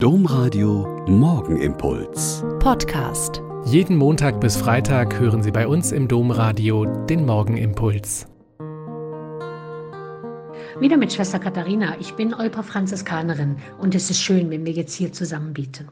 Domradio 0.00 1.04
Morgenimpuls. 1.08 2.44
Podcast. 2.60 3.42
Jeden 3.64 3.96
Montag 3.96 4.40
bis 4.40 4.56
Freitag 4.56 5.18
hören 5.18 5.42
Sie 5.42 5.50
bei 5.50 5.66
uns 5.66 5.90
im 5.90 6.06
Domradio 6.06 6.84
den 6.84 7.26
Morgenimpuls. 7.26 8.28
Wieder 10.78 10.96
mit 10.96 11.12
Schwester 11.12 11.40
Katharina. 11.40 11.96
Ich 11.98 12.12
bin 12.12 12.32
Olper 12.32 12.62
Franziskanerin 12.62 13.56
und 13.78 13.96
es 13.96 14.08
ist 14.08 14.20
schön, 14.20 14.50
wenn 14.50 14.64
wir 14.64 14.72
jetzt 14.72 14.94
hier 14.94 15.12
zusammen 15.12 15.52
beten. 15.52 15.88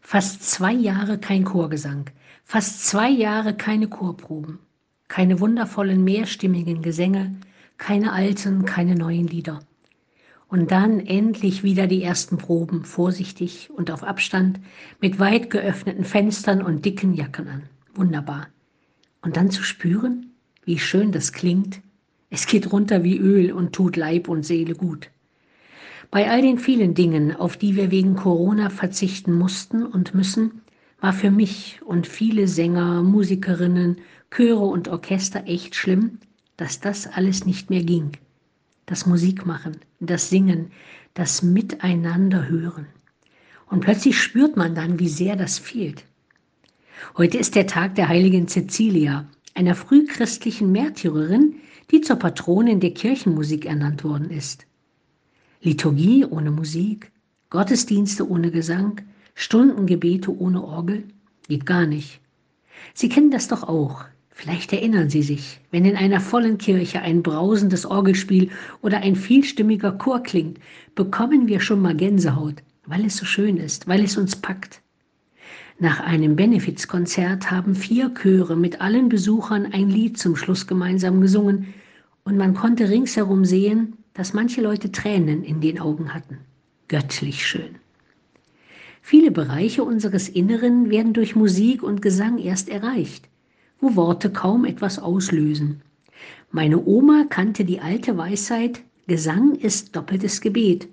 Fast 0.00 0.48
zwei 0.48 0.72
Jahre 0.72 1.18
kein 1.18 1.42
Chorgesang, 1.42 2.04
fast 2.44 2.86
zwei 2.86 3.10
Jahre 3.10 3.56
keine 3.56 3.88
Chorproben, 3.88 4.60
keine 5.08 5.40
wundervollen 5.40 6.04
mehrstimmigen 6.04 6.80
Gesänge, 6.82 7.34
keine 7.76 8.12
alten, 8.12 8.64
keine 8.66 8.94
neuen 8.94 9.26
Lieder. 9.26 9.58
Und 10.48 10.70
dann 10.70 11.00
endlich 11.00 11.62
wieder 11.62 11.86
die 11.86 12.02
ersten 12.02 12.38
Proben, 12.38 12.84
vorsichtig 12.84 13.68
und 13.70 13.90
auf 13.90 14.02
Abstand, 14.02 14.58
mit 14.98 15.18
weit 15.18 15.50
geöffneten 15.50 16.04
Fenstern 16.04 16.62
und 16.62 16.86
dicken 16.86 17.12
Jacken 17.12 17.48
an. 17.48 17.62
Wunderbar. 17.94 18.48
Und 19.20 19.36
dann 19.36 19.50
zu 19.50 19.62
spüren, 19.62 20.32
wie 20.64 20.78
schön 20.78 21.12
das 21.12 21.34
klingt. 21.34 21.80
Es 22.30 22.46
geht 22.46 22.72
runter 22.72 23.04
wie 23.04 23.18
Öl 23.18 23.52
und 23.52 23.74
tut 23.74 23.96
Leib 23.96 24.28
und 24.28 24.42
Seele 24.42 24.74
gut. 24.74 25.10
Bei 26.10 26.30
all 26.30 26.40
den 26.40 26.58
vielen 26.58 26.94
Dingen, 26.94 27.36
auf 27.36 27.58
die 27.58 27.76
wir 27.76 27.90
wegen 27.90 28.16
Corona 28.16 28.70
verzichten 28.70 29.34
mussten 29.34 29.84
und 29.84 30.14
müssen, 30.14 30.62
war 31.00 31.12
für 31.12 31.30
mich 31.30 31.80
und 31.84 32.06
viele 32.06 32.48
Sänger, 32.48 33.02
Musikerinnen, 33.02 33.98
Chöre 34.30 34.64
und 34.64 34.88
Orchester 34.88 35.44
echt 35.46 35.74
schlimm, 35.74 36.18
dass 36.56 36.80
das 36.80 37.06
alles 37.06 37.44
nicht 37.44 37.68
mehr 37.68 37.82
ging 37.82 38.12
das 38.88 39.04
Musikmachen, 39.04 39.76
das 40.00 40.30
Singen, 40.30 40.72
das 41.12 41.42
Miteinander 41.42 42.48
hören. 42.48 42.86
Und 43.66 43.80
plötzlich 43.80 44.18
spürt 44.18 44.56
man 44.56 44.74
dann, 44.74 44.98
wie 44.98 45.10
sehr 45.10 45.36
das 45.36 45.58
fehlt. 45.58 46.04
Heute 47.16 47.36
ist 47.36 47.54
der 47.54 47.66
Tag 47.66 47.94
der 47.96 48.08
heiligen 48.08 48.48
Cecilia, 48.48 49.28
einer 49.54 49.74
frühchristlichen 49.74 50.72
Märtyrerin, 50.72 51.56
die 51.90 52.00
zur 52.00 52.16
Patronin 52.16 52.80
der 52.80 52.94
Kirchenmusik 52.94 53.66
ernannt 53.66 54.04
worden 54.04 54.30
ist. 54.30 54.66
Liturgie 55.60 56.24
ohne 56.24 56.50
Musik, 56.50 57.12
Gottesdienste 57.50 58.28
ohne 58.28 58.50
Gesang, 58.50 59.02
Stundengebete 59.34 60.34
ohne 60.34 60.64
Orgel, 60.64 61.04
geht 61.46 61.66
gar 61.66 61.86
nicht. 61.86 62.20
Sie 62.94 63.10
kennen 63.10 63.30
das 63.30 63.48
doch 63.48 63.64
auch. 63.64 64.06
Vielleicht 64.40 64.72
erinnern 64.72 65.10
Sie 65.10 65.24
sich, 65.24 65.58
wenn 65.72 65.84
in 65.84 65.96
einer 65.96 66.20
vollen 66.20 66.58
Kirche 66.58 67.02
ein 67.02 67.24
brausendes 67.24 67.84
Orgelspiel 67.84 68.50
oder 68.82 68.98
ein 68.98 69.16
vielstimmiger 69.16 69.90
Chor 69.90 70.22
klingt, 70.22 70.60
bekommen 70.94 71.48
wir 71.48 71.58
schon 71.58 71.82
mal 71.82 71.96
Gänsehaut, 71.96 72.62
weil 72.86 73.04
es 73.04 73.16
so 73.16 73.24
schön 73.24 73.56
ist, 73.56 73.88
weil 73.88 74.04
es 74.04 74.16
uns 74.16 74.36
packt. 74.36 74.80
Nach 75.80 75.98
einem 75.98 76.36
Benefizkonzert 76.36 77.50
haben 77.50 77.74
vier 77.74 78.14
Chöre 78.14 78.54
mit 78.54 78.80
allen 78.80 79.08
Besuchern 79.08 79.72
ein 79.72 79.90
Lied 79.90 80.18
zum 80.18 80.36
Schluss 80.36 80.68
gemeinsam 80.68 81.20
gesungen 81.20 81.74
und 82.22 82.36
man 82.36 82.54
konnte 82.54 82.88
ringsherum 82.88 83.44
sehen, 83.44 83.94
dass 84.14 84.34
manche 84.34 84.60
Leute 84.60 84.92
Tränen 84.92 85.42
in 85.42 85.60
den 85.60 85.80
Augen 85.80 86.14
hatten. 86.14 86.38
Göttlich 86.86 87.44
schön. 87.44 87.74
Viele 89.02 89.32
Bereiche 89.32 89.82
unseres 89.82 90.28
Inneren 90.28 90.90
werden 90.90 91.12
durch 91.12 91.34
Musik 91.34 91.82
und 91.82 92.02
Gesang 92.02 92.38
erst 92.38 92.68
erreicht 92.68 93.28
wo 93.80 93.96
Worte 93.96 94.30
kaum 94.30 94.64
etwas 94.64 94.98
auslösen. 94.98 95.82
Meine 96.50 96.84
Oma 96.84 97.24
kannte 97.28 97.64
die 97.64 97.80
alte 97.80 98.16
Weisheit, 98.16 98.82
Gesang 99.06 99.54
ist 99.54 99.96
doppeltes 99.96 100.40
Gebet, 100.40 100.88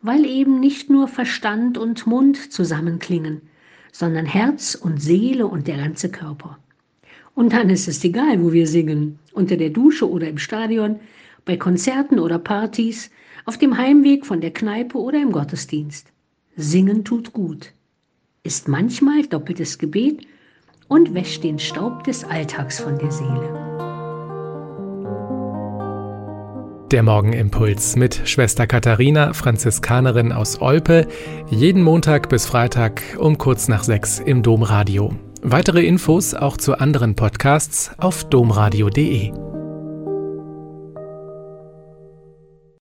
weil 0.00 0.24
eben 0.24 0.60
nicht 0.60 0.90
nur 0.90 1.08
Verstand 1.08 1.76
und 1.76 2.06
Mund 2.06 2.52
zusammenklingen, 2.52 3.40
sondern 3.92 4.26
Herz 4.26 4.76
und 4.76 5.02
Seele 5.02 5.46
und 5.46 5.66
der 5.66 5.78
ganze 5.78 6.08
Körper. 6.08 6.58
Und 7.34 7.52
dann 7.52 7.70
ist 7.70 7.88
es 7.88 8.04
egal, 8.04 8.42
wo 8.42 8.52
wir 8.52 8.66
singen, 8.66 9.18
unter 9.32 9.56
der 9.56 9.70
Dusche 9.70 10.08
oder 10.08 10.28
im 10.28 10.38
Stadion, 10.38 11.00
bei 11.44 11.56
Konzerten 11.56 12.18
oder 12.18 12.38
Partys, 12.38 13.10
auf 13.44 13.58
dem 13.58 13.78
Heimweg 13.78 14.26
von 14.26 14.40
der 14.40 14.52
Kneipe 14.52 14.98
oder 14.98 15.20
im 15.20 15.32
Gottesdienst. 15.32 16.12
Singen 16.56 17.04
tut 17.04 17.32
gut, 17.32 17.72
ist 18.42 18.68
manchmal 18.68 19.22
doppeltes 19.26 19.78
Gebet 19.78 20.26
und 20.88 21.14
wäscht 21.14 21.44
den 21.44 21.58
Staub 21.58 22.04
des 22.04 22.24
Alltags 22.24 22.80
von 22.80 22.98
der 22.98 23.10
Seele. 23.10 23.68
Der 26.90 27.02
Morgenimpuls 27.02 27.96
mit 27.96 28.22
Schwester 28.24 28.66
Katharina, 28.66 29.34
Franziskanerin 29.34 30.32
aus 30.32 30.62
Olpe, 30.62 31.06
jeden 31.50 31.82
Montag 31.82 32.30
bis 32.30 32.46
Freitag 32.46 33.02
um 33.18 33.36
kurz 33.36 33.68
nach 33.68 33.84
sechs 33.84 34.18
im 34.18 34.42
Domradio. 34.42 35.12
Weitere 35.42 35.84
Infos 35.84 36.32
auch 36.32 36.56
zu 36.56 36.78
anderen 36.78 37.14
Podcasts 37.14 37.92
auf 37.98 38.24
domradio.de. 38.24 39.47